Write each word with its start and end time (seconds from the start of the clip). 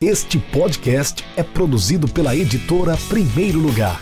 Este 0.00 0.38
podcast 0.38 1.24
é 1.36 1.42
produzido 1.42 2.06
pela 2.06 2.36
editora 2.36 2.96
Primeiro 3.08 3.58
Lugar. 3.58 4.00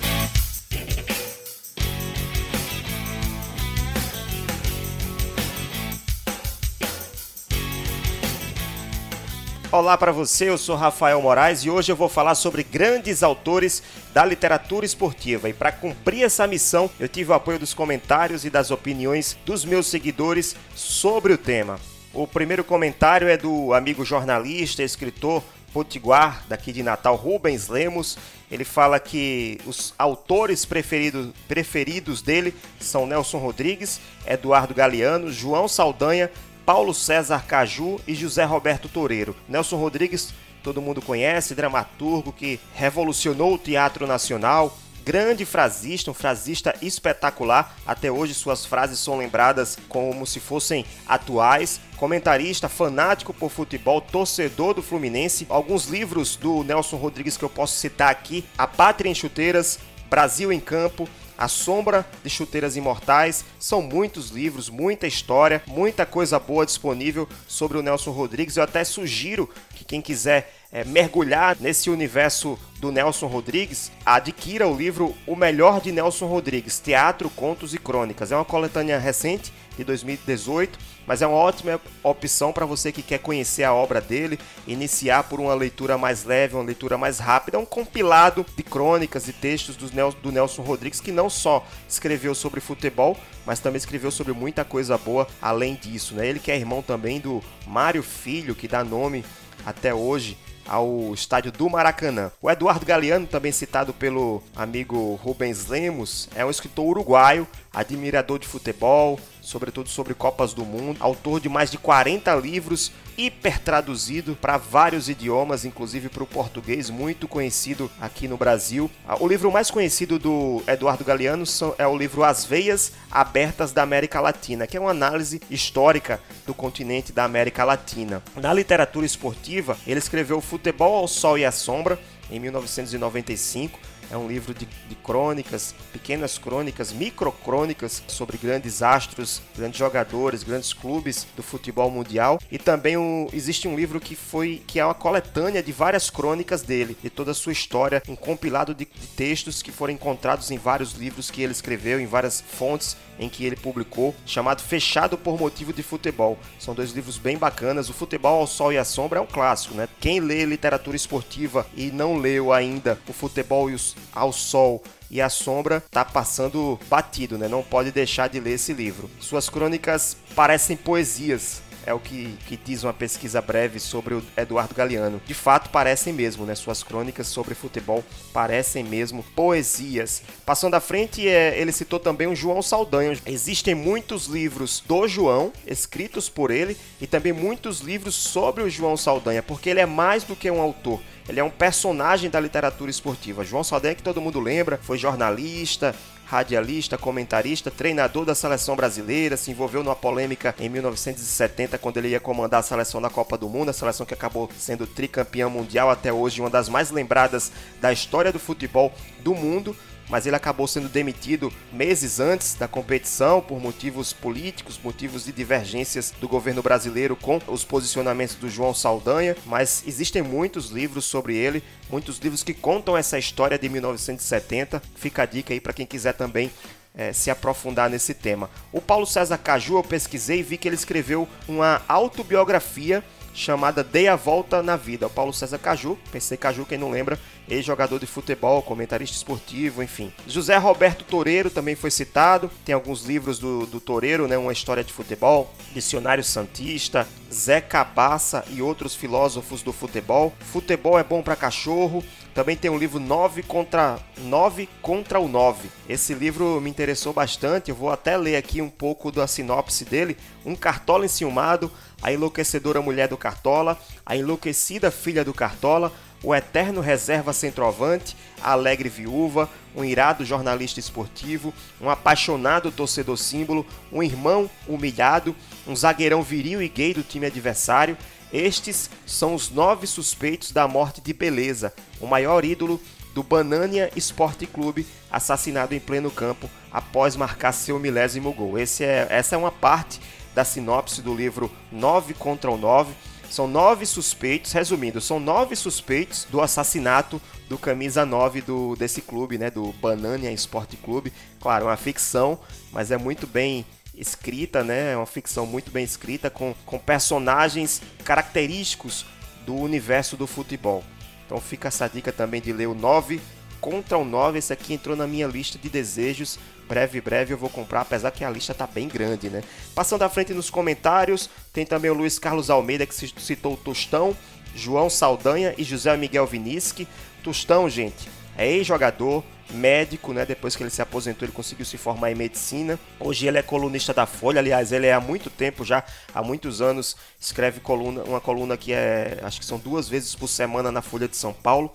Olá 9.72 9.96
para 9.96 10.12
você, 10.12 10.50
eu 10.50 10.58
sou 10.58 10.76
Rafael 10.76 11.22
Moraes 11.22 11.60
e 11.60 11.70
hoje 11.70 11.90
eu 11.90 11.96
vou 11.96 12.10
falar 12.10 12.34
sobre 12.34 12.62
grandes 12.62 13.22
autores 13.22 13.82
da 14.12 14.22
literatura 14.22 14.84
esportiva. 14.84 15.48
E 15.48 15.54
para 15.54 15.72
cumprir 15.72 16.24
essa 16.24 16.46
missão, 16.46 16.90
eu 17.00 17.08
tive 17.08 17.30
o 17.30 17.34
apoio 17.34 17.58
dos 17.58 17.72
comentários 17.72 18.44
e 18.44 18.50
das 18.50 18.70
opiniões 18.70 19.34
dos 19.46 19.64
meus 19.64 19.86
seguidores 19.86 20.56
sobre 20.74 21.32
o 21.32 21.38
tema. 21.38 21.80
O 22.12 22.26
primeiro 22.26 22.64
comentário 22.64 23.28
é 23.28 23.38
do 23.38 23.72
amigo 23.72 24.04
jornalista, 24.04 24.82
escritor 24.82 25.42
Potiguar, 25.76 26.42
daqui 26.48 26.72
de 26.72 26.82
Natal, 26.82 27.14
Rubens 27.16 27.68
Lemos. 27.68 28.16
Ele 28.50 28.64
fala 28.64 28.98
que 28.98 29.60
os 29.66 29.92
autores 29.98 30.64
preferidos, 30.64 31.34
preferidos 31.46 32.22
dele 32.22 32.54
são 32.80 33.06
Nelson 33.06 33.36
Rodrigues, 33.36 34.00
Eduardo 34.26 34.72
Galeano, 34.72 35.30
João 35.30 35.68
Saldanha, 35.68 36.30
Paulo 36.64 36.94
César 36.94 37.44
Caju 37.44 38.00
e 38.08 38.14
José 38.14 38.42
Roberto 38.42 38.88
Toureiro. 38.88 39.36
Nelson 39.46 39.76
Rodrigues, 39.76 40.32
todo 40.62 40.80
mundo 40.80 41.02
conhece, 41.02 41.54
dramaturgo 41.54 42.32
que 42.32 42.58
revolucionou 42.74 43.52
o 43.52 43.58
teatro 43.58 44.06
nacional, 44.06 44.74
grande 45.04 45.44
frasista, 45.44 46.10
um 46.10 46.14
frasista 46.14 46.74
espetacular. 46.80 47.76
Até 47.86 48.10
hoje 48.10 48.32
suas 48.32 48.64
frases 48.64 48.98
são 48.98 49.18
lembradas 49.18 49.76
como 49.90 50.26
se 50.26 50.40
fossem 50.40 50.86
atuais. 51.06 51.82
Comentarista, 51.96 52.68
fanático 52.68 53.32
por 53.32 53.50
futebol, 53.50 54.00
torcedor 54.00 54.74
do 54.74 54.82
Fluminense. 54.82 55.46
Alguns 55.48 55.86
livros 55.86 56.36
do 56.36 56.62
Nelson 56.62 56.96
Rodrigues 56.96 57.36
que 57.36 57.44
eu 57.44 57.48
posso 57.48 57.78
citar 57.78 58.10
aqui: 58.10 58.44
A 58.56 58.66
Pátria 58.66 59.10
em 59.10 59.14
Chuteiras, 59.14 59.78
Brasil 60.10 60.52
em 60.52 60.60
Campo, 60.60 61.08
a 61.36 61.48
Sombra 61.48 62.06
de 62.22 62.30
Chuteiras 62.30 62.76
Imortais. 62.76 63.44
São 63.58 63.82
muitos 63.82 64.30
livros, 64.30 64.68
muita 64.68 65.06
história, 65.06 65.62
muita 65.66 66.06
coisa 66.06 66.38
boa 66.38 66.64
disponível 66.64 67.28
sobre 67.46 67.78
o 67.78 67.82
Nelson 67.82 68.10
Rodrigues. 68.10 68.56
Eu 68.56 68.62
até 68.62 68.84
sugiro 68.84 69.48
que 69.74 69.84
quem 69.84 70.00
quiser 70.00 70.54
é, 70.72 70.84
mergulhar 70.84 71.56
nesse 71.60 71.90
universo 71.90 72.58
do 72.80 72.92
Nelson 72.92 73.26
Rodrigues, 73.26 73.90
adquira 74.04 74.66
o 74.66 74.76
livro 74.76 75.14
O 75.26 75.36
Melhor 75.36 75.80
de 75.80 75.92
Nelson 75.92 76.26
Rodrigues: 76.26 76.78
Teatro, 76.78 77.30
Contos 77.30 77.74
e 77.74 77.78
Crônicas. 77.78 78.32
É 78.32 78.36
uma 78.36 78.44
coletânea 78.44 78.98
recente 78.98 79.52
de 79.76 79.84
2018, 79.84 80.78
mas 81.06 81.22
é 81.22 81.26
uma 81.26 81.36
ótima 81.36 81.80
opção 82.02 82.52
para 82.52 82.66
você 82.66 82.90
que 82.90 83.02
quer 83.02 83.18
conhecer 83.18 83.64
a 83.64 83.72
obra 83.72 84.00
dele, 84.00 84.38
iniciar 84.66 85.24
por 85.24 85.40
uma 85.40 85.54
leitura 85.54 85.96
mais 85.96 86.24
leve, 86.24 86.54
uma 86.54 86.64
leitura 86.64 86.98
mais 86.98 87.18
rápida. 87.18 87.56
É 87.56 87.60
um 87.60 87.64
compilado 87.64 88.44
de 88.56 88.62
crônicas 88.62 89.28
e 89.28 89.32
textos 89.32 89.76
do 89.76 90.32
Nelson 90.32 90.62
Rodrigues 90.62 91.00
que 91.00 91.12
não 91.12 91.30
só 91.30 91.64
escreveu 91.88 92.34
sobre 92.34 92.60
futebol, 92.60 93.16
mas 93.44 93.60
também 93.60 93.78
escreveu 93.78 94.10
sobre 94.10 94.32
muita 94.32 94.64
coisa 94.64 94.98
boa 94.98 95.26
além 95.40 95.74
disso. 95.74 96.14
Né? 96.14 96.26
Ele 96.26 96.40
que 96.40 96.50
é 96.50 96.56
irmão 96.56 96.82
também 96.82 97.20
do 97.20 97.42
Mário 97.66 98.02
Filho, 98.02 98.54
que 98.54 98.68
dá 98.68 98.82
nome 98.82 99.24
até 99.64 99.94
hoje 99.94 100.36
ao 100.68 101.14
estádio 101.14 101.52
do 101.52 101.70
Maracanã. 101.70 102.30
O 102.42 102.50
Eduardo 102.50 102.84
Galeano, 102.84 103.26
também 103.26 103.52
citado 103.52 103.92
pelo 103.92 104.42
amigo 104.54 105.14
Rubens 105.22 105.66
Lemos, 105.66 106.28
é 106.34 106.44
um 106.44 106.50
escritor 106.50 106.86
uruguaio, 106.86 107.46
admirador 107.72 108.38
de 108.38 108.48
futebol, 108.48 109.18
sobretudo 109.46 109.88
sobre 109.88 110.12
Copas 110.12 110.52
do 110.52 110.64
Mundo, 110.64 110.96
autor 110.98 111.40
de 111.40 111.48
mais 111.48 111.70
de 111.70 111.78
40 111.78 112.34
livros, 112.34 112.90
hiper 113.16 113.60
traduzido 113.60 114.34
para 114.34 114.56
vários 114.56 115.08
idiomas, 115.08 115.64
inclusive 115.64 116.08
para 116.08 116.24
o 116.24 116.26
português, 116.26 116.90
muito 116.90 117.28
conhecido 117.28 117.88
aqui 118.00 118.26
no 118.26 118.36
Brasil. 118.36 118.90
Ah, 119.06 119.16
o 119.20 119.28
livro 119.28 119.50
mais 119.52 119.70
conhecido 119.70 120.18
do 120.18 120.62
Eduardo 120.66 121.04
Galeano 121.04 121.44
é 121.78 121.86
o 121.86 121.96
livro 121.96 122.24
As 122.24 122.44
Veias 122.44 122.92
Abertas 123.08 123.70
da 123.70 123.82
América 123.82 124.20
Latina, 124.20 124.66
que 124.66 124.76
é 124.76 124.80
uma 124.80 124.90
análise 124.90 125.40
histórica 125.48 126.20
do 126.44 126.52
continente 126.52 127.12
da 127.12 127.22
América 127.22 127.62
Latina. 127.62 128.20
Na 128.34 128.52
literatura 128.52 129.06
esportiva, 129.06 129.78
ele 129.86 130.00
escreveu 130.00 130.40
Futebol 130.40 130.96
ao 130.96 131.06
Sol 131.06 131.38
e 131.38 131.44
à 131.44 131.52
Sombra, 131.52 131.96
em 132.28 132.40
1995 132.40 133.78
é 134.10 134.16
um 134.16 134.28
livro 134.28 134.54
de, 134.54 134.66
de 134.66 134.94
crônicas, 134.96 135.74
pequenas 135.92 136.38
crônicas, 136.38 136.92
microcrônicas 136.92 138.02
sobre 138.08 138.36
grandes 138.36 138.82
astros, 138.82 139.42
grandes 139.56 139.78
jogadores, 139.78 140.42
grandes 140.42 140.72
clubes 140.72 141.26
do 141.36 141.42
futebol 141.42 141.90
mundial. 141.90 142.40
E 142.50 142.58
também 142.58 142.96
um, 142.96 143.28
existe 143.32 143.68
um 143.68 143.76
livro 143.76 144.00
que 144.00 144.14
foi 144.14 144.62
que 144.66 144.78
é 144.78 144.84
uma 144.84 144.94
coletânea 144.94 145.62
de 145.62 145.72
várias 145.72 146.10
crônicas 146.10 146.62
dele, 146.62 146.96
de 147.02 147.10
toda 147.10 147.30
a 147.30 147.34
sua 147.34 147.52
história, 147.52 148.02
um 148.08 148.16
compilado 148.16 148.74
de, 148.74 148.84
de 148.86 149.06
textos 149.08 149.62
que 149.62 149.72
foram 149.72 149.92
encontrados 149.92 150.50
em 150.50 150.58
vários 150.58 150.92
livros 150.92 151.30
que 151.30 151.42
ele 151.42 151.52
escreveu, 151.52 152.00
em 152.00 152.06
várias 152.06 152.40
fontes 152.40 152.96
em 153.18 153.28
que 153.28 153.44
ele 153.44 153.56
publicou, 153.56 154.14
chamado 154.26 154.62
Fechado 154.62 155.16
por 155.16 155.38
Motivo 155.38 155.72
de 155.72 155.82
Futebol. 155.82 156.38
São 156.58 156.74
dois 156.74 156.92
livros 156.92 157.18
bem 157.18 157.36
bacanas. 157.36 157.88
O 157.88 157.94
Futebol 157.94 158.40
ao 158.40 158.46
Sol 158.46 158.72
e 158.72 158.78
à 158.78 158.84
Sombra 158.84 159.18
é 159.18 159.22
um 159.22 159.26
clássico, 159.26 159.74
né? 159.74 159.88
Quem 160.00 160.20
lê 160.20 160.44
literatura 160.44 160.96
esportiva 160.96 161.66
e 161.76 161.90
não 161.90 162.18
leu 162.18 162.52
ainda 162.52 162.98
o 163.08 163.12
Futebol 163.12 163.70
ao 164.12 164.32
Sol 164.32 164.82
e 165.10 165.20
a 165.20 165.28
sombra 165.28 165.82
tá 165.90 166.04
passando 166.04 166.78
batido, 166.88 167.38
né? 167.38 167.48
Não 167.48 167.62
pode 167.62 167.90
deixar 167.92 168.28
de 168.28 168.40
ler 168.40 168.54
esse 168.54 168.72
livro. 168.72 169.10
Suas 169.20 169.48
crônicas 169.48 170.16
parecem 170.34 170.76
poesias, 170.76 171.62
é 171.86 171.94
o 171.94 172.00
que, 172.00 172.36
que 172.46 172.56
diz 172.56 172.82
uma 172.82 172.92
pesquisa 172.92 173.40
breve 173.40 173.78
sobre 173.78 174.14
o 174.14 174.22
Eduardo 174.36 174.74
Galeano. 174.74 175.22
De 175.24 175.32
fato, 175.32 175.70
parecem 175.70 176.12
mesmo, 176.12 176.44
né? 176.44 176.54
Suas 176.54 176.82
crônicas 176.82 177.28
sobre 177.28 177.54
futebol 177.54 178.04
parecem 178.32 178.82
mesmo 178.82 179.22
poesias. 179.34 180.22
Passando 180.44 180.74
à 180.74 180.80
frente, 180.80 181.26
é, 181.26 181.58
ele 181.58 181.70
citou 181.70 182.00
também 182.00 182.26
o 182.26 182.34
João 182.34 182.60
Saldanha. 182.60 183.16
Existem 183.24 183.74
muitos 183.74 184.26
livros 184.26 184.82
do 184.86 185.06
João, 185.06 185.52
escritos 185.64 186.28
por 186.28 186.50
ele, 186.50 186.76
e 187.00 187.06
também 187.06 187.32
muitos 187.32 187.80
livros 187.80 188.16
sobre 188.16 188.64
o 188.64 188.68
João 188.68 188.96
Saldanha, 188.96 189.42
porque 189.42 189.70
ele 189.70 189.80
é 189.80 189.86
mais 189.86 190.24
do 190.24 190.34
que 190.34 190.50
um 190.50 190.60
autor. 190.60 191.00
Ele 191.28 191.40
é 191.40 191.44
um 191.44 191.50
personagem 191.50 192.30
da 192.30 192.38
literatura 192.38 192.90
esportiva. 192.90 193.44
João 193.44 193.64
Saldanha, 193.64 193.94
que 193.94 194.02
todo 194.02 194.20
mundo 194.20 194.40
lembra, 194.40 194.78
foi 194.82 194.98
jornalista, 194.98 195.94
radialista, 196.26 196.98
comentarista, 196.98 197.70
treinador 197.70 198.24
da 198.24 198.34
seleção 198.34 198.74
brasileira, 198.74 199.36
se 199.36 199.52
envolveu 199.52 199.84
numa 199.84 199.94
polêmica 199.94 200.54
em 200.58 200.68
1970 200.68 201.78
quando 201.78 201.98
ele 201.98 202.08
ia 202.08 202.20
comandar 202.20 202.60
a 202.60 202.62
seleção 202.64 203.00
da 203.00 203.08
Copa 203.08 203.38
do 203.38 203.48
Mundo, 203.48 203.68
a 203.68 203.72
seleção 203.72 204.04
que 204.04 204.12
acabou 204.12 204.50
sendo 204.58 204.86
tricampeã 204.86 205.48
mundial 205.48 205.88
até 205.88 206.12
hoje, 206.12 206.40
uma 206.40 206.50
das 206.50 206.68
mais 206.68 206.90
lembradas 206.90 207.52
da 207.80 207.92
história 207.92 208.32
do 208.32 208.40
futebol 208.40 208.92
do 209.20 209.34
mundo 209.34 209.74
mas 210.08 210.26
ele 210.26 210.36
acabou 210.36 210.66
sendo 210.66 210.88
demitido 210.88 211.52
meses 211.72 212.20
antes 212.20 212.54
da 212.54 212.68
competição 212.68 213.40
por 213.40 213.60
motivos 213.60 214.12
políticos, 214.12 214.80
motivos 214.82 215.24
de 215.24 215.32
divergências 215.32 216.12
do 216.20 216.28
governo 216.28 216.62
brasileiro 216.62 217.16
com 217.16 217.40
os 217.48 217.64
posicionamentos 217.64 218.36
do 218.36 218.48
João 218.48 218.74
Saldanha. 218.74 219.36
Mas 219.44 219.82
existem 219.86 220.22
muitos 220.22 220.70
livros 220.70 221.04
sobre 221.04 221.36
ele, 221.36 221.62
muitos 221.90 222.18
livros 222.18 222.42
que 222.42 222.54
contam 222.54 222.96
essa 222.96 223.18
história 223.18 223.58
de 223.58 223.68
1970. 223.68 224.82
Fica 224.94 225.22
a 225.22 225.26
dica 225.26 225.52
aí 225.52 225.60
para 225.60 225.72
quem 225.72 225.86
quiser 225.86 226.12
também 226.14 226.50
é, 226.96 227.12
se 227.12 227.30
aprofundar 227.30 227.90
nesse 227.90 228.14
tema. 228.14 228.48
O 228.72 228.80
Paulo 228.80 229.06
César 229.06 229.36
Caju, 229.38 229.76
eu 229.76 229.84
pesquisei 229.84 230.40
e 230.40 230.42
vi 230.42 230.56
que 230.56 230.66
ele 230.66 230.76
escreveu 230.76 231.28
uma 231.46 231.82
autobiografia 231.86 233.04
chamada 233.36 233.84
Dei 233.84 234.08
a 234.08 234.16
Volta 234.16 234.62
na 234.62 234.76
Vida. 234.76 235.06
O 235.06 235.10
Paulo 235.10 235.32
César 235.32 235.58
Caju, 235.58 235.98
pensei 236.10 236.36
Caju, 236.36 236.64
quem 236.64 236.78
não 236.78 236.90
lembra, 236.90 237.20
ex-jogador 237.48 238.00
de 238.00 238.06
futebol, 238.06 238.62
comentarista 238.62 239.14
esportivo, 239.14 239.82
enfim. 239.82 240.12
José 240.26 240.56
Roberto 240.56 241.04
Toreiro 241.04 241.50
também 241.50 241.76
foi 241.76 241.90
citado, 241.90 242.50
tem 242.64 242.74
alguns 242.74 243.04
livros 243.04 243.38
do, 243.38 243.66
do 243.66 243.78
Toreiro, 243.78 244.26
né, 244.26 244.38
uma 244.38 244.52
história 244.52 244.82
de 244.82 244.92
futebol, 244.92 245.52
Dicionário 245.72 246.24
Santista, 246.24 247.06
Zé 247.32 247.60
Cabaça 247.60 248.44
e 248.50 248.62
outros 248.62 248.94
filósofos 248.94 249.62
do 249.62 249.72
futebol. 249.72 250.32
Futebol 250.40 250.98
é 250.98 251.04
bom 251.04 251.22
para 251.22 251.36
cachorro, 251.36 252.02
também 252.34 252.54
tem 252.54 252.70
o 252.70 252.76
livro 252.76 253.00
9 253.00 253.42
contra 253.42 253.98
9 254.18 254.68
contra 254.82 255.18
o 255.18 255.26
9. 255.26 255.70
Esse 255.88 256.12
livro 256.12 256.60
me 256.60 256.68
interessou 256.68 257.12
bastante, 257.12 257.70
eu 257.70 257.74
vou 257.74 257.90
até 257.90 258.16
ler 258.16 258.36
aqui 258.36 258.60
um 258.60 258.68
pouco 258.68 259.10
da 259.10 259.26
sinopse 259.26 259.84
dele. 259.84 260.16
Um 260.44 260.54
cartola 260.54 261.06
enciumado, 261.06 261.72
a 262.02 262.12
enlouquecedora 262.12 262.80
mulher 262.80 263.08
do 263.08 263.16
Cartola, 263.16 263.78
a 264.04 264.16
enlouquecida 264.16 264.90
filha 264.90 265.24
do 265.24 265.34
Cartola, 265.34 265.92
o 266.22 266.34
eterno 266.34 266.80
reserva 266.80 267.32
centroavante, 267.32 268.16
a 268.42 268.52
alegre 268.52 268.88
viúva, 268.88 269.48
um 269.74 269.84
irado 269.84 270.24
jornalista 270.24 270.80
esportivo, 270.80 271.52
um 271.80 271.90
apaixonado 271.90 272.70
torcedor 272.70 273.16
símbolo, 273.16 273.66
um 273.92 274.02
irmão 274.02 274.50
humilhado, 274.66 275.36
um 275.66 275.76
zagueirão 275.76 276.22
viril 276.22 276.62
e 276.62 276.68
gay 276.68 276.94
do 276.94 277.02
time 277.02 277.26
adversário. 277.26 277.96
Estes 278.32 278.90
são 279.06 279.34
os 279.34 279.50
nove 279.50 279.86
suspeitos 279.86 280.50
da 280.50 280.66
morte 280.66 281.00
de 281.00 281.12
Beleza, 281.12 281.72
o 282.00 282.06
maior 282.06 282.44
ídolo 282.44 282.80
do 283.14 283.22
Banania 283.22 283.90
Esporte 283.96 284.46
Clube, 284.46 284.86
assassinado 285.10 285.74
em 285.74 285.80
pleno 285.80 286.10
campo 286.10 286.50
após 286.70 287.16
marcar 287.16 287.52
seu 287.52 287.78
milésimo 287.78 288.32
gol. 288.32 288.58
É, 288.58 289.06
essa 289.08 289.34
é 289.34 289.38
uma 289.38 289.52
parte 289.52 290.00
da 290.36 290.44
sinopse 290.44 291.00
do 291.00 291.14
livro 291.14 291.50
9 291.72 292.12
contra 292.12 292.50
o 292.50 292.58
9. 292.58 292.92
São 293.30 293.48
nove 293.48 293.86
suspeitos, 293.86 294.52
resumindo, 294.52 295.00
são 295.00 295.18
nove 295.18 295.56
suspeitos 295.56 296.28
do 296.30 296.40
assassinato 296.40 297.20
do 297.48 297.58
camisa 297.58 298.04
9 298.04 298.42
do, 298.42 298.76
desse 298.76 299.00
clube, 299.00 299.36
né, 299.38 299.50
do 299.50 299.72
Banania 299.72 300.30
Esporte 300.30 300.76
Clube. 300.76 301.12
Claro, 301.40 301.64
é 301.64 301.68
uma 301.68 301.76
ficção, 301.76 302.38
mas 302.70 302.90
é 302.90 302.98
muito 302.98 303.26
bem 303.26 303.64
escrita, 303.96 304.62
né? 304.62 304.92
É 304.92 304.96
uma 304.96 305.06
ficção 305.06 305.46
muito 305.46 305.70
bem 305.70 305.82
escrita 305.82 306.28
com, 306.28 306.54
com 306.66 306.78
personagens 306.78 307.80
característicos 308.04 309.06
do 309.46 309.54
universo 309.54 310.16
do 310.16 310.26
futebol. 310.26 310.84
Então 311.24 311.40
fica 311.40 311.68
essa 311.68 311.88
dica 311.88 312.12
também 312.12 312.42
de 312.42 312.52
ler 312.52 312.66
o 312.66 312.74
9 312.74 313.20
contra 313.66 313.98
o 313.98 314.04
9. 314.04 314.38
Esse 314.38 314.52
aqui 314.52 314.74
entrou 314.74 314.94
na 314.94 315.08
minha 315.08 315.26
lista 315.26 315.58
de 315.58 315.68
desejos. 315.68 316.38
Breve, 316.68 317.00
breve 317.00 317.34
eu 317.34 317.38
vou 317.38 317.50
comprar, 317.50 317.80
apesar 317.80 318.12
que 318.12 318.24
a 318.24 318.30
lista 318.30 318.54
tá 318.54 318.64
bem 318.64 318.86
grande, 318.86 319.28
né? 319.28 319.42
Passando 319.74 320.02
à 320.02 320.08
frente 320.08 320.32
nos 320.32 320.48
comentários, 320.48 321.28
tem 321.52 321.66
também 321.66 321.90
o 321.90 321.94
Luiz 321.94 322.16
Carlos 322.16 322.48
Almeida 322.48 322.86
que 322.86 322.94
citou 322.94 323.54
o 323.54 323.56
Tostão, 323.56 324.16
João 324.54 324.88
Saldanha 324.88 325.52
e 325.58 325.64
José 325.64 325.96
Miguel 325.96 326.26
Vinisque. 326.28 326.86
Tostão, 327.24 327.68
gente, 327.68 328.08
é 328.38 328.48
ex-jogador, 328.48 329.24
médico, 329.50 330.12
né? 330.12 330.24
Depois 330.24 330.54
que 330.54 330.62
ele 330.62 330.70
se 330.70 330.80
aposentou, 330.80 331.26
ele 331.26 331.32
conseguiu 331.32 331.66
se 331.66 331.76
formar 331.76 332.12
em 332.12 332.14
medicina. 332.14 332.78
Hoje 333.00 333.26
ele 333.26 333.38
é 333.38 333.42
colunista 333.42 333.92
da 333.92 334.06
Folha, 334.06 334.38
aliás, 334.38 334.70
ele 334.70 334.86
é 334.86 334.92
há 334.92 335.00
muito 335.00 335.28
tempo 335.28 335.64
já, 335.64 335.82
há 336.14 336.22
muitos 336.22 336.60
anos, 336.60 336.96
escreve 337.18 337.58
coluna, 337.58 338.04
uma 338.04 338.20
coluna 338.20 338.56
que 338.56 338.72
é, 338.72 339.18
acho 339.22 339.40
que 339.40 339.46
são 339.46 339.58
duas 339.58 339.88
vezes 339.88 340.14
por 340.14 340.28
semana 340.28 340.70
na 340.70 340.82
Folha 340.82 341.08
de 341.08 341.16
São 341.16 341.32
Paulo. 341.32 341.72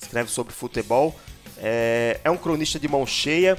Escreve 0.00 0.30
sobre 0.30 0.52
futebol. 0.52 1.14
É, 1.60 2.18
é 2.24 2.30
um 2.30 2.36
cronista 2.36 2.78
de 2.78 2.88
mão 2.88 3.06
cheia. 3.06 3.58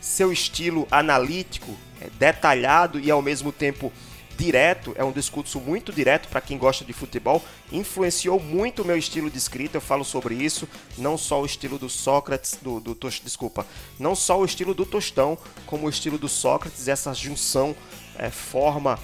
Seu 0.00 0.32
estilo 0.32 0.88
analítico, 0.90 1.76
é 2.00 2.08
detalhado 2.18 2.98
e 2.98 3.10
ao 3.10 3.20
mesmo 3.20 3.52
tempo 3.52 3.92
direto, 4.40 4.94
é 4.96 5.04
um 5.04 5.12
discurso 5.12 5.60
muito 5.60 5.92
direto 5.92 6.28
para 6.28 6.40
quem 6.40 6.56
gosta 6.56 6.82
de 6.82 6.94
futebol, 6.94 7.44
influenciou 7.70 8.40
muito 8.40 8.80
o 8.80 8.84
meu 8.86 8.96
estilo 8.96 9.30
de 9.30 9.36
escrita, 9.36 9.76
eu 9.76 9.82
falo 9.82 10.02
sobre 10.02 10.34
isso, 10.34 10.66
não 10.96 11.18
só 11.18 11.42
o 11.42 11.44
estilo 11.44 11.78
do 11.78 11.90
Sócrates, 11.90 12.58
do, 12.62 12.80
do 12.80 12.96
desculpa, 13.22 13.66
não 13.98 14.14
só 14.14 14.40
o 14.40 14.44
estilo 14.44 14.72
do 14.72 14.86
Tostão, 14.86 15.36
como 15.66 15.86
o 15.86 15.90
estilo 15.90 16.16
do 16.16 16.28
Sócrates, 16.28 16.88
essa 16.88 17.12
junção 17.12 17.76
é, 18.16 18.30
forma 18.30 18.98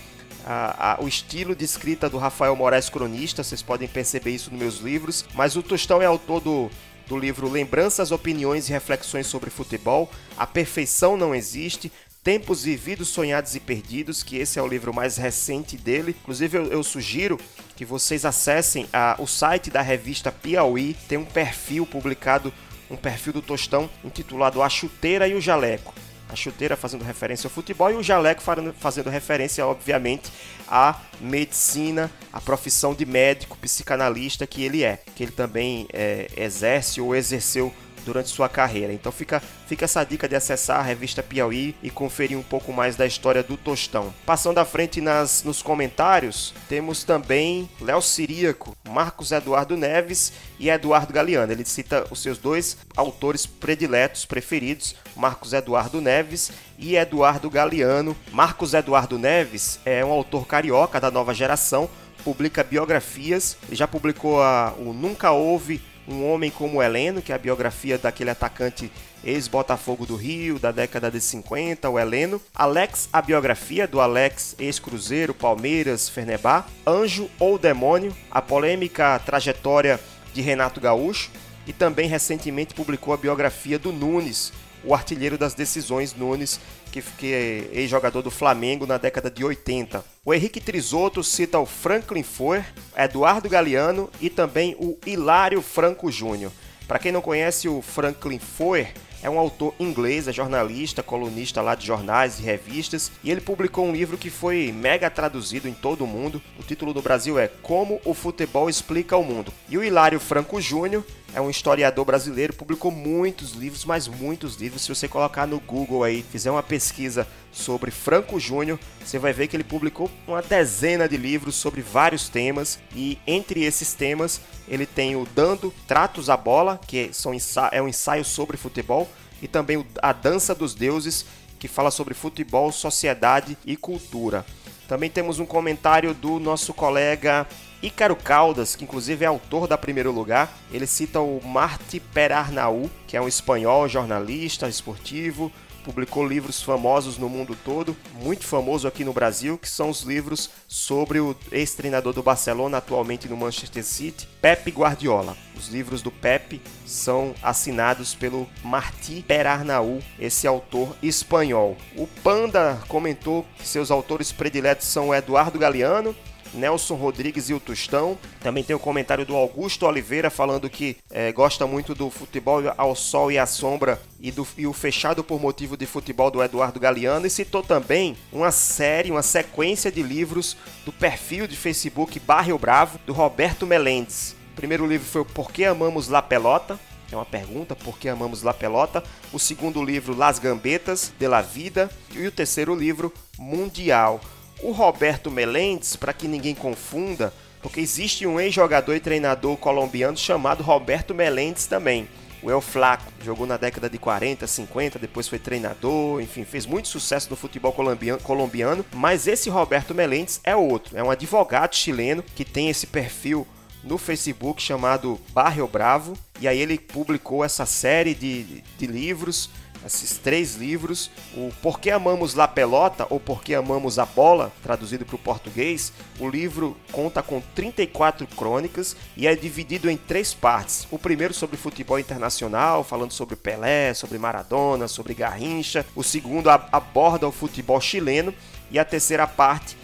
a, 0.45 0.95
a, 0.95 1.03
o 1.03 1.09
estilo 1.09 1.55
de 1.55 1.67
escrita 1.67 2.09
do 2.09 2.17
Rafael 2.17 2.57
Moraes 2.57 2.89
Cronista, 2.89 3.45
vocês 3.45 3.61
podem 3.61 3.87
perceber 3.87 4.31
isso 4.31 4.51
nos 4.51 4.59
meus 4.59 4.79
livros, 4.79 5.27
mas 5.35 5.55
o 5.55 5.63
Tostão 5.63 6.01
é 6.01 6.07
autor 6.07 6.41
do, 6.41 6.71
do 7.07 7.19
livro 7.19 7.49
Lembranças, 7.49 8.11
Opiniões 8.11 8.69
e 8.69 8.73
Reflexões 8.73 9.27
sobre 9.27 9.51
Futebol, 9.51 10.11
A 10.37 10.47
Perfeição 10.47 11.17
Não 11.17 11.35
Existe, 11.35 11.91
Tempos 12.23 12.65
Vividos, 12.65 13.09
Sonhados 13.09 13.55
e 13.55 13.61
Perdidos, 13.61 14.25
que 14.25 14.37
esse 14.37 14.59
é 14.59 14.63
o 14.63 14.67
livro 14.67 14.93
mais 14.93 15.17
recente 15.17 15.77
dele. 15.77 16.17
Inclusive, 16.21 16.59
eu, 16.59 16.65
eu 16.73 16.83
sugiro 16.83 17.39
que 17.77 17.85
vocês 17.85 18.25
acessem 18.25 18.89
a, 18.93 19.15
o 19.21 19.29
site 19.29 19.71
da 19.71 19.81
revista 19.81 20.33
Piauí, 20.33 20.97
tem 21.09 21.17
um 21.17 21.25
perfil 21.25 21.87
publicado, 21.87 22.53
um 22.91 22.97
perfil 22.97 23.35
do 23.35 23.43
Tostão, 23.43 23.89
intitulado 24.05 24.61
A 24.61 24.69
Chuteira 24.69 25.29
e 25.29 25.35
o 25.35 25.41
Jaleco. 25.41 25.95
A 26.29 26.35
chuteira 26.35 26.77
fazendo 26.77 27.05
referência 27.05 27.47
ao 27.47 27.53
futebol 27.53 27.91
e 27.91 27.95
o 27.95 28.03
jaleco 28.03 28.43
fazendo 28.79 29.09
referência, 29.09 29.65
obviamente, 29.67 30.33
à 30.69 31.01
medicina, 31.21 32.11
à 32.33 32.41
profissão 32.41 32.95
de 32.95 33.07
médico, 33.07 33.57
psicanalista 33.59 34.47
que 34.47 34.65
ele 34.65 34.83
é, 34.83 34.99
que 35.15 35.23
ele 35.23 35.33
também 35.33 35.87
é, 35.93 36.29
exerce 36.37 37.01
ou 37.01 37.15
exerceu 37.15 37.73
durante 38.07 38.31
sua 38.31 38.49
carreira. 38.49 38.93
Então 38.93 39.11
fica, 39.11 39.43
fica 39.67 39.85
essa 39.85 40.03
dica 40.05 40.29
de 40.29 40.37
acessar 40.37 40.79
a 40.79 40.83
revista 40.83 41.23
Piauí 41.23 41.75
e 41.83 41.91
conferir 41.91 42.39
um 42.39 42.43
pouco 42.43 42.73
mais 42.73 42.95
da 42.97 43.05
história 43.05 43.43
do 43.43 43.57
Tostão. 43.57 44.15
Passando 44.25 44.59
à 44.59 44.65
frente 44.65 45.01
nas, 45.01 45.43
nos 45.43 45.61
comentários, 45.61 46.55
temos 46.69 47.03
também 47.03 47.69
Léo 47.81 48.01
Siríaco, 48.01 48.77
Marcos 48.89 49.33
Eduardo 49.33 49.77
Neves 49.77 50.33
e 50.59 50.71
Eduardo 50.71 51.13
Galeano. 51.13 51.53
Ele 51.53 51.65
cita 51.65 52.07
os 52.11 52.23
seus 52.23 52.39
dois 52.39 52.79
autores 52.97 53.45
prediletos, 53.45 54.25
preferidos, 54.25 54.95
Marcos 55.17 55.53
Eduardo 55.53 56.01
Neves 56.01 56.53
e 56.79 56.97
Eduardo 56.97 57.51
Galeano. 57.51 58.17
Marcos 58.31 58.73
Eduardo 58.73 59.19
Neves 59.19 59.81
é 59.85 60.05
um 60.05 60.13
autor 60.13 60.47
carioca 60.47 61.01
da 61.01 61.11
nova 61.11 61.35
geração, 61.35 61.91
publica 62.23 62.63
biografias, 62.63 63.57
já 63.73 63.89
publicou 63.89 64.43
a, 64.43 64.75
o 64.79 64.93
Nunca 64.93 65.33
Houve 65.33 65.81
um 66.09 66.25
Homem 66.31 66.51
como 66.51 66.83
Heleno, 66.83 67.21
que 67.21 67.33
é 67.33 67.35
a 67.35 67.39
biografia 67.39 67.99
daquele 67.99 68.31
atacante 68.31 68.91
ex-Botafogo 69.25 70.07
do 70.07 70.15
Rio, 70.15 70.59
da 70.59 70.71
década 70.71 71.11
de 71.11 71.21
50, 71.21 71.89
o 71.91 71.99
Heleno. 71.99 72.41
Alex, 72.55 73.09
a 73.13 73.21
biografia 73.21 73.87
do 73.87 74.01
Alex, 74.01 74.55
ex-Cruzeiro, 74.59 75.35
Palmeiras, 75.35 76.09
Fernebar. 76.09 76.69
Anjo 76.87 77.29
ou 77.39 77.59
Demônio, 77.59 78.15
a 78.31 78.41
polêmica 78.41 79.19
trajetória 79.25 80.01
de 80.33 80.41
Renato 80.41 80.81
Gaúcho. 80.81 81.31
E 81.67 81.73
também 81.73 82.09
recentemente 82.09 82.75
publicou 82.75 83.13
a 83.13 83.17
biografia 83.17 83.77
do 83.77 83.93
Nunes, 83.93 84.53
o 84.85 84.95
artilheiro 84.95 85.37
das 85.37 85.53
decisões 85.53 86.15
Nunes, 86.15 86.61
que, 86.93 87.03
que 87.03 87.33
é 87.33 87.69
ex-jogador 87.73 88.23
do 88.23 88.31
Flamengo 88.31 88.87
na 88.87 88.99
década 88.99 89.29
de 89.29 89.45
80. 89.45 90.16
O 90.29 90.35
Henrique 90.35 90.61
Trisotto 90.61 91.23
cita 91.23 91.57
o 91.57 91.65
Franklin 91.65 92.25
Foer, 92.25 92.67
Eduardo 92.97 93.49
Galeano 93.49 94.11
e 94.21 94.29
também 94.29 94.75
o 94.77 94.99
Hilário 95.07 95.63
Franco 95.63 96.11
Júnior. 96.11 96.51
Para 96.89 96.99
quem 96.99 97.13
não 97.13 97.21
conhece 97.21 97.69
o 97.69 97.81
Franklin 97.81 98.41
Foer, 98.41 98.93
é 99.23 99.31
um 99.31 99.39
autor 99.39 99.73
inglês, 99.79 100.27
é 100.27 100.33
jornalista, 100.33 101.01
colunista 101.01 101.63
lá 101.63 101.77
de 101.77 101.87
jornais 101.87 102.41
e 102.41 102.43
revistas, 102.43 103.13
e 103.23 103.31
ele 103.31 103.41
publicou 103.41 103.87
um 103.87 103.93
livro 103.93 104.19
que 104.19 104.29
foi 104.29 104.73
mega 104.73 105.09
traduzido 105.09 105.69
em 105.69 105.73
todo 105.73 106.03
o 106.03 106.09
mundo. 106.09 106.43
O 106.59 106.63
título 106.65 106.93
do 106.93 107.01
Brasil 107.01 107.39
é 107.39 107.47
Como 107.47 108.01
o 108.05 108.13
Futebol 108.13 108.69
Explica 108.69 109.17
o 109.17 109.23
Mundo. 109.23 109.53
E 109.69 109.79
o 109.79 109.85
Hilário 109.85 110.19
Franco 110.19 110.61
Júnior 110.61 111.05
é 111.37 111.41
um 111.41 111.51
historiador 111.51 112.07
brasileiro, 112.07 112.55
publicou 112.55 112.91
muitos 112.91 113.53
livros, 113.53 113.85
mas 113.85 114.09
muitos 114.09 114.57
livros. 114.57 114.81
Se 114.81 114.89
você 114.89 115.07
colocar 115.07 115.47
no 115.47 115.61
Google 115.61 116.03
aí, 116.03 116.23
fizer 116.23 116.51
uma 116.51 116.63
pesquisa 116.63 117.29
sobre 117.53 117.91
Franco 117.91 118.41
Júnior, 118.41 118.81
você 119.05 119.19
vai 119.19 119.35
ver 119.35 119.47
que 119.47 119.55
ele 119.55 119.63
publicou 119.63 120.11
uma 120.27 120.41
dezena 120.41 121.07
de 121.07 121.19
livros 121.19 121.55
sobre 121.55 121.83
vários 121.83 122.31
temas 122.31 122.79
e 122.95 123.19
entre 123.27 123.63
esses 123.65 123.93
temas 123.93 124.41
ele 124.67 124.87
tem 124.87 125.15
o 125.15 125.27
Dando 125.27 125.75
Tratos 125.87 126.31
à 126.31 126.39
Bola, 126.39 126.81
que 126.87 127.11
são 127.13 127.33
é 127.71 127.83
um 127.83 127.89
ensaio 127.89 128.25
sobre 128.25 128.57
futebol, 128.57 129.07
e 129.43 129.47
também 129.47 129.87
A 130.01 130.15
Dança 130.15 130.55
dos 130.55 130.75
Deuses, 130.75 131.27
que 131.59 131.69
fala 131.69 131.91
sobre 131.91 132.15
futebol, 132.15 132.73
sociedade 132.73 133.59
e 133.67 133.77
cultura. 133.77 134.43
Também 134.89 135.11
temos 135.11 135.39
um 135.39 135.45
comentário 135.45 136.15
do 136.15 136.39
nosso 136.39 136.73
colega 136.73 137.47
Ícaro 137.83 138.17
Caldas, 138.17 138.75
que 138.75 138.85
inclusive 138.85 139.25
é 139.25 139.29
autor 139.29 139.67
da 139.67 139.79
Primeiro 139.79 140.13
Lugar. 140.13 140.53
Ele 140.73 140.87
cita 140.87 141.21
o 141.21 141.41
Marti 141.45 142.01
Perarnau, 142.01 142.91
que 143.07 143.17
é 143.17 143.21
um 143.21 143.29
espanhol 143.29 143.89
jornalista 143.89 144.69
esportivo, 144.69 145.53
publicou 145.87 146.27
livros 146.27 146.61
famosos 146.61 147.17
no 147.17 147.29
mundo 147.29 147.57
todo, 147.65 147.97
muito 148.15 148.45
famoso 148.45 148.89
aqui 148.89 149.05
no 149.05 149.13
Brasil, 149.13 149.57
que 149.57 149.71
são 149.71 149.89
os 149.89 150.03
livros 150.03 150.51
sobre 150.67 151.21
o 151.21 151.37
ex-treinador 151.53 152.13
do 152.13 152.25
Barcelona, 152.25 152.79
atualmente 152.79 153.29
no 153.29 153.37
Manchester 153.37 153.85
City, 153.85 154.27
Pepe 154.43 154.73
Guardiola. 154.73 155.37
Os 155.57 155.69
livros 155.69 156.03
do 156.03 156.11
Pepe 156.11 156.61
são 156.85 157.33
assinados 157.41 158.17
pelo 158.17 158.49
Martí 158.65 159.25
Perarnau, 159.29 160.01
esse 160.19 160.45
autor 160.45 160.97
espanhol. 161.01 161.77
O 161.97 162.09
Panda 162.09 162.83
comentou 162.89 163.47
que 163.57 163.69
seus 163.69 163.93
autores 163.93 164.33
prediletos 164.33 164.89
são 164.89 165.15
Eduardo 165.15 165.57
Galeano, 165.57 166.17
Nelson 166.57 166.95
Rodrigues 166.95 167.49
e 167.49 167.55
o 167.55 167.61
Tostão. 167.61 168.19
Também 168.41 168.65
tem 168.65 168.75
o 168.75 168.79
comentário 168.81 169.25
do 169.25 169.37
Augusto 169.37 169.87
Oliveira 169.87 170.31
falando 170.31 170.69
que 170.69 170.97
é, 171.11 171.31
gosta 171.33 171.67
muito 171.67 171.95
do 171.95 172.11
futebol 172.11 172.63
ao 172.77 172.95
sol 172.95 173.31
e 173.31 173.39
à 173.39 173.47
sombra 173.47 174.01
e, 174.21 174.31
do, 174.31 174.47
e 174.57 174.67
o 174.67 174.73
fechado 174.73 175.23
por 175.23 175.41
motivo 175.41 175.77
de 175.77 175.87
futebol 175.87 176.31
do 176.31 176.43
Eduardo 176.43 176.81
Galeano. 176.81 177.27
E 177.27 177.31
citou 177.31 177.63
também 177.63 178.17
uma 178.33 178.51
série, 178.51 179.11
uma 179.11 179.23
sequência 179.23 179.93
de 179.93 180.03
livros 180.03 180.57
do 180.85 180.93
perfil 180.93 181.47
de 181.47 181.57
Facebook 181.57 182.19
Barrio 182.19 182.59
Bravo, 182.59 182.99
do 183.07 183.13
Roberto 183.13 183.67
Melendes. 183.67 184.35
O 184.53 184.57
primeiro 184.57 184.87
livro 184.87 185.07
foi 185.07 185.21
o 185.21 185.25
Por 185.25 185.53
que 185.53 185.65
Amamos 185.65 186.09
La 186.09 186.23
Pelota, 186.23 186.79
é 187.11 187.15
uma 187.15 187.25
pergunta, 187.25 187.77
por 187.77 187.99
que 187.99 188.09
amamos 188.09 188.43
La 188.43 188.53
Pelota? 188.53 189.03
O 189.33 189.39
segundo 189.39 189.83
livro, 189.85 190.17
Las 190.17 190.39
Gambetas 190.39 191.13
de 191.19 191.29
la 191.29 191.41
Vida. 191.41 191.89
E 192.13 192.27
o 192.27 192.33
terceiro 192.33 192.75
livro, 192.75 193.13
Mundial. 193.39 194.21
O 194.63 194.73
Roberto 194.73 195.31
Melendes, 195.31 195.97
para 195.97 196.13
que 196.13 196.27
ninguém 196.27 196.55
confunda, 196.55 197.33
porque 197.61 197.81
existe 197.81 198.27
um 198.27 198.41
ex-jogador 198.41 198.95
e 198.95 199.01
treinador 199.01 199.57
colombiano 199.57 200.17
chamado 200.17 200.63
Roberto 200.63 201.15
Melendes 201.15 201.67
também. 201.67 202.09
O 202.43 202.51
El 202.51 202.61
Flaco 202.61 203.13
jogou 203.25 203.47
na 203.47 203.57
década 203.57 203.91
de 203.91 203.99
40, 203.99 204.47
50, 204.47 204.99
depois 204.99 205.27
foi 205.27 205.39
treinador, 205.39 206.21
enfim, 206.21 206.45
fez 206.45 206.65
muito 206.65 206.89
sucesso 206.89 207.29
no 207.29 207.37
futebol 207.37 207.75
colombiano. 208.23 208.85
Mas 208.95 209.27
esse 209.27 209.51
Roberto 209.51 209.95
Melendes 209.95 210.41
é 210.45 210.55
outro, 210.55 210.97
é 210.97 211.03
um 211.03 211.11
advogado 211.11 211.75
chileno 211.75 212.23
que 212.23 212.45
tem 212.45 212.69
esse 212.69 212.87
perfil 212.87 213.47
no 213.83 213.99
Facebook 213.99 214.63
chamado 214.63 215.21
Barrio 215.33 215.67
Bravo. 215.67 216.17
E 216.41 216.47
aí 216.47 216.61
ele 216.61 216.79
publicou 216.79 217.45
essa 217.45 217.67
série 217.67 218.15
de, 218.15 218.63
de 218.79 218.87
livros 218.87 219.51
esses 219.87 220.19
três 220.19 220.57
livros. 220.57 221.11
O 221.35 221.51
Por 221.63 221.81
que 221.81 221.91
Amamos 221.91 222.35
La 222.35 222.47
Pelota 222.47 223.07
ou 223.09 223.19
Por 223.19 223.43
que 223.43 223.55
Amamos 223.55 223.99
a 223.99 224.05
Bola, 224.05 224.53
traduzido 224.63 225.05
para 225.05 225.17
o 225.17 225.19
português. 225.19 225.93
O 226.19 226.29
livro 226.29 226.77
conta 226.93 227.23
com 227.23 227.41
34 227.55 228.27
crônicas 228.27 228.97
e 229.17 229.27
é 229.27 229.35
dividido 229.35 229.91
em 229.91 229.97
três 229.97 230.35
partes. 230.35 230.87
O 230.91 230.99
primeiro 230.99 231.33
sobre 231.33 231.57
futebol 231.57 231.99
internacional, 231.99 232.85
falando 232.85 233.13
sobre 233.13 233.37
Pelé, 233.37 233.95
sobre 233.95 234.19
Maradona, 234.19 234.89
sobre 234.89 235.15
Garrincha. 235.15 235.87
O 235.95 236.03
segundo 236.03 236.51
aborda 236.51 237.27
o 237.29 237.33
futebol 237.33 237.81
chileno 237.81 238.35
e 238.71 238.79
a 238.79 238.85
terceira 238.85 239.27
parte 239.27 239.77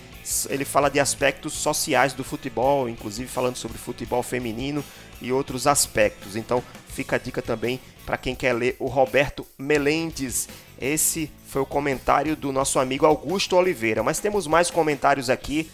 ele 0.48 0.64
fala 0.64 0.88
de 0.88 1.00
aspectos 1.00 1.52
sociais 1.52 2.12
do 2.12 2.22
futebol, 2.22 2.88
inclusive 2.88 3.28
falando 3.28 3.56
sobre 3.56 3.78
futebol 3.78 4.22
feminino 4.22 4.84
e 5.20 5.32
outros 5.32 5.66
aspectos. 5.66 6.36
Então 6.36 6.62
fica 6.88 7.16
a 7.16 7.18
dica 7.18 7.42
também 7.42 7.80
para 8.04 8.16
quem 8.16 8.34
quer 8.34 8.52
ler 8.52 8.76
o 8.78 8.86
Roberto 8.86 9.46
Melendes. 9.58 10.48
Esse 10.80 11.30
foi 11.46 11.62
o 11.62 11.66
comentário 11.66 12.36
do 12.36 12.52
nosso 12.52 12.78
amigo 12.78 13.06
Augusto 13.06 13.56
Oliveira. 13.56 14.02
Mas 14.02 14.18
temos 14.18 14.46
mais 14.46 14.70
comentários 14.70 15.30
aqui. 15.30 15.70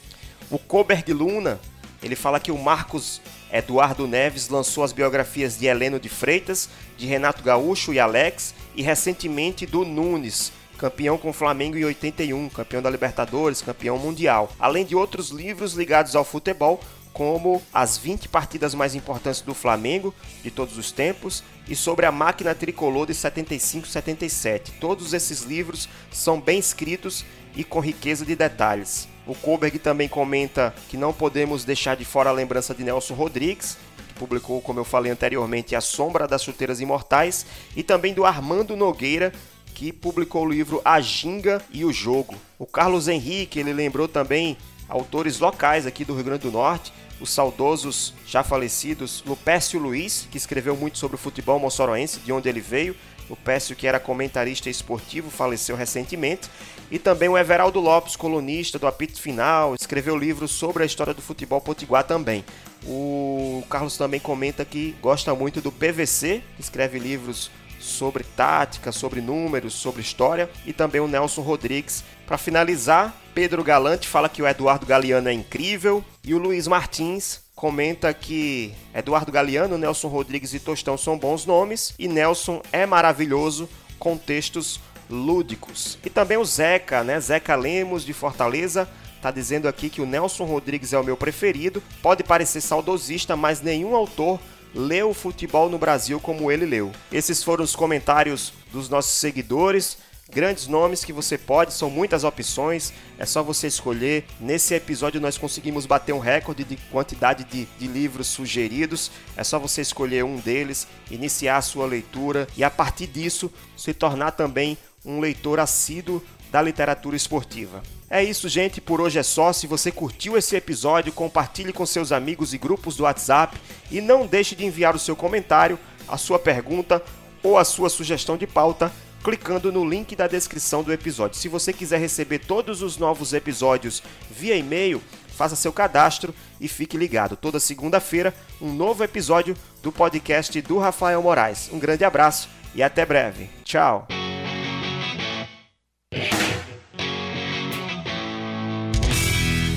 O 0.50 0.58
Coberg 0.58 1.12
Luna, 1.12 1.60
ele 2.02 2.16
fala 2.16 2.40
que 2.40 2.50
o 2.50 2.58
Marcos 2.58 3.20
Eduardo 3.52 4.06
Neves 4.06 4.48
lançou 4.48 4.84
as 4.84 4.92
biografias 4.92 5.58
de 5.58 5.66
Heleno 5.66 5.98
de 5.98 6.08
Freitas, 6.08 6.68
de 6.96 7.06
Renato 7.06 7.42
Gaúcho 7.42 7.92
e 7.92 7.98
Alex, 7.98 8.54
e 8.74 8.82
recentemente 8.82 9.66
do 9.66 9.84
Nunes, 9.84 10.52
campeão 10.78 11.18
com 11.18 11.30
o 11.30 11.32
Flamengo 11.32 11.76
em 11.76 11.84
81, 11.84 12.48
campeão 12.48 12.80
da 12.80 12.88
Libertadores, 12.88 13.60
campeão 13.60 13.98
mundial, 13.98 14.50
além 14.58 14.84
de 14.84 14.94
outros 14.94 15.30
livros 15.30 15.74
ligados 15.74 16.14
ao 16.14 16.24
futebol, 16.24 16.80
como 17.12 17.60
as 17.74 17.98
20 17.98 18.28
partidas 18.28 18.74
mais 18.74 18.94
importantes 18.94 19.40
do 19.40 19.52
Flamengo 19.52 20.14
de 20.42 20.52
todos 20.52 20.78
os 20.78 20.92
tempos 20.92 21.42
e 21.68 21.74
sobre 21.74 22.06
a 22.06 22.12
máquina 22.12 22.54
tricolor 22.54 23.08
de 23.08 23.12
75-77. 23.12 24.70
Todos 24.80 25.12
esses 25.12 25.42
livros 25.42 25.88
são 26.12 26.40
bem 26.40 26.60
escritos 26.60 27.24
e 27.56 27.64
com 27.64 27.80
riqueza 27.80 28.24
de 28.24 28.36
detalhes. 28.36 29.08
O 29.26 29.34
Koberg 29.34 29.80
também 29.80 30.08
comenta 30.08 30.72
que 30.88 30.96
não 30.96 31.12
podemos 31.12 31.64
deixar 31.64 31.96
de 31.96 32.04
fora 32.04 32.30
a 32.30 32.32
lembrança 32.32 32.72
de 32.72 32.84
Nelson 32.84 33.14
Rodrigues, 33.14 33.76
que 34.08 34.14
publicou, 34.14 34.60
como 34.62 34.78
eu 34.78 34.84
falei 34.84 35.10
anteriormente, 35.10 35.74
A 35.74 35.80
Sombra 35.80 36.28
das 36.28 36.44
Chuteiras 36.44 36.80
Imortais, 36.80 37.44
e 37.74 37.82
também 37.82 38.14
do 38.14 38.24
Armando 38.24 38.76
Nogueira, 38.76 39.32
que 39.78 39.92
publicou 39.92 40.44
o 40.44 40.50
livro 40.50 40.82
A 40.84 41.00
Ginga 41.00 41.62
e 41.70 41.84
o 41.84 41.92
Jogo. 41.92 42.34
O 42.58 42.66
Carlos 42.66 43.06
Henrique, 43.06 43.60
ele 43.60 43.72
lembrou 43.72 44.08
também 44.08 44.56
autores 44.88 45.38
locais 45.38 45.86
aqui 45.86 46.04
do 46.04 46.14
Rio 46.14 46.24
Grande 46.24 46.42
do 46.42 46.50
Norte, 46.50 46.92
os 47.20 47.30
saudosos, 47.30 48.12
já 48.26 48.42
falecidos, 48.42 49.22
Lupécio 49.24 49.78
Luiz, 49.78 50.26
que 50.32 50.36
escreveu 50.36 50.76
muito 50.76 50.98
sobre 50.98 51.14
o 51.14 51.18
futebol 51.18 51.60
moçoroense, 51.60 52.18
de 52.18 52.32
onde 52.32 52.48
ele 52.48 52.60
veio, 52.60 52.96
Lupécio 53.30 53.76
que 53.76 53.86
era 53.86 54.00
comentarista 54.00 54.68
esportivo, 54.68 55.30
faleceu 55.30 55.76
recentemente, 55.76 56.50
e 56.90 56.98
também 56.98 57.28
o 57.28 57.38
Everaldo 57.38 57.78
Lopes, 57.78 58.16
colunista 58.16 58.80
do 58.80 58.86
Apito 58.88 59.20
Final, 59.20 59.76
escreveu 59.76 60.16
livros 60.16 60.50
sobre 60.50 60.82
a 60.82 60.86
história 60.86 61.14
do 61.14 61.22
futebol 61.22 61.60
potiguar 61.60 62.02
também. 62.02 62.44
O 62.84 63.62
Carlos 63.70 63.96
também 63.96 64.18
comenta 64.18 64.64
que 64.64 64.96
gosta 65.00 65.32
muito 65.36 65.60
do 65.60 65.70
PVC, 65.70 66.42
que 66.56 66.62
escreve 66.62 66.98
livros 66.98 67.48
sobre 67.78 68.24
tática, 68.24 68.92
sobre 68.92 69.20
números, 69.20 69.74
sobre 69.74 70.02
história, 70.02 70.50
e 70.66 70.72
também 70.72 71.00
o 71.00 71.08
Nelson 71.08 71.42
Rodrigues. 71.42 72.04
Para 72.26 72.38
finalizar, 72.38 73.14
Pedro 73.34 73.62
Galante 73.62 74.08
fala 74.08 74.28
que 74.28 74.42
o 74.42 74.46
Eduardo 74.46 74.86
Galeano 74.86 75.28
é 75.28 75.32
incrível 75.32 76.04
e 76.24 76.34
o 76.34 76.38
Luiz 76.38 76.66
Martins 76.66 77.40
comenta 77.54 78.12
que 78.14 78.72
Eduardo 78.94 79.32
Galeano, 79.32 79.78
Nelson 79.78 80.08
Rodrigues 80.08 80.54
e 80.54 80.60
Tostão 80.60 80.96
são 80.96 81.18
bons 81.18 81.44
nomes 81.44 81.94
e 81.98 82.06
Nelson 82.06 82.62
é 82.72 82.86
maravilhoso 82.86 83.68
com 83.98 84.16
textos 84.16 84.80
lúdicos. 85.10 85.98
E 86.04 86.10
também 86.10 86.36
o 86.36 86.44
Zeca, 86.44 87.02
né? 87.02 87.18
Zeca 87.18 87.56
Lemos 87.56 88.04
de 88.04 88.12
Fortaleza 88.12 88.88
Tá 89.20 89.32
dizendo 89.32 89.66
aqui 89.66 89.90
que 89.90 90.00
o 90.00 90.06
Nelson 90.06 90.44
Rodrigues 90.44 90.92
é 90.92 90.98
o 90.98 91.02
meu 91.02 91.16
preferido. 91.16 91.82
Pode 92.00 92.22
parecer 92.22 92.60
saudosista, 92.60 93.34
mas 93.34 93.60
nenhum 93.60 93.94
autor 93.94 94.38
leu 94.74 95.10
o 95.10 95.14
futebol 95.14 95.68
no 95.68 95.78
Brasil 95.78 96.20
como 96.20 96.50
ele 96.50 96.66
leu. 96.66 96.92
Esses 97.10 97.42
foram 97.42 97.64
os 97.64 97.74
comentários 97.74 98.52
dos 98.72 98.88
nossos 98.88 99.12
seguidores. 99.12 99.98
Grandes 100.30 100.66
nomes 100.66 101.02
que 101.02 101.12
você 101.12 101.38
pode, 101.38 101.72
são 101.72 101.88
muitas 101.88 102.22
opções, 102.22 102.92
é 103.18 103.24
só 103.24 103.42
você 103.42 103.66
escolher. 103.66 104.26
Nesse 104.38 104.74
episódio 104.74 105.22
nós 105.22 105.38
conseguimos 105.38 105.86
bater 105.86 106.12
um 106.12 106.18
recorde 106.18 106.64
de 106.64 106.76
quantidade 106.90 107.44
de, 107.44 107.64
de 107.78 107.86
livros 107.86 108.26
sugeridos. 108.26 109.10
É 109.34 109.42
só 109.42 109.58
você 109.58 109.80
escolher 109.80 110.24
um 110.24 110.36
deles, 110.36 110.86
iniciar 111.10 111.56
a 111.56 111.62
sua 111.62 111.86
leitura 111.86 112.46
e 112.58 112.62
a 112.62 112.68
partir 112.68 113.06
disso 113.06 113.50
se 113.74 113.94
tornar 113.94 114.32
também 114.32 114.76
um 115.02 115.18
leitor 115.18 115.58
assíduo 115.58 116.22
da 116.50 116.62
literatura 116.62 117.16
esportiva. 117.16 117.82
É 118.10 118.22
isso, 118.24 118.48
gente. 118.48 118.80
Por 118.80 119.00
hoje 119.00 119.18
é 119.18 119.22
só. 119.22 119.52
Se 119.52 119.66
você 119.66 119.92
curtiu 119.92 120.36
esse 120.36 120.56
episódio, 120.56 121.12
compartilhe 121.12 121.72
com 121.72 121.84
seus 121.84 122.12
amigos 122.12 122.54
e 122.54 122.58
grupos 122.58 122.96
do 122.96 123.02
WhatsApp 123.02 123.58
e 123.90 124.00
não 124.00 124.26
deixe 124.26 124.54
de 124.54 124.64
enviar 124.64 124.94
o 124.94 124.98
seu 124.98 125.14
comentário, 125.14 125.78
a 126.06 126.16
sua 126.16 126.38
pergunta 126.38 127.02
ou 127.42 127.58
a 127.58 127.64
sua 127.64 127.88
sugestão 127.90 128.36
de 128.36 128.46
pauta 128.46 128.90
clicando 129.22 129.72
no 129.72 129.88
link 129.88 130.14
da 130.14 130.26
descrição 130.26 130.82
do 130.82 130.92
episódio. 130.92 131.38
Se 131.38 131.48
você 131.48 131.72
quiser 131.72 131.98
receber 131.98 132.38
todos 132.38 132.82
os 132.82 132.96
novos 132.96 133.32
episódios 133.32 134.02
via 134.30 134.56
e-mail, 134.56 135.02
faça 135.28 135.56
seu 135.56 135.72
cadastro 135.72 136.34
e 136.60 136.66
fique 136.66 136.96
ligado. 136.96 137.36
Toda 137.36 137.60
segunda-feira, 137.60 138.34
um 138.60 138.72
novo 138.72 139.04
episódio 139.04 139.56
do 139.82 139.92
podcast 139.92 140.60
do 140.62 140.78
Rafael 140.78 141.22
Moraes. 141.22 141.68
Um 141.72 141.78
grande 141.78 142.04
abraço 142.04 142.48
e 142.74 142.82
até 142.82 143.04
breve. 143.04 143.48
Tchau. 143.64 144.17